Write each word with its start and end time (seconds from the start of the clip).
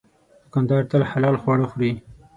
دوکاندار 0.43 0.81
تل 0.91 1.01
حلال 1.11 1.35
خواړه 1.41 1.65
خوري. 1.71 1.91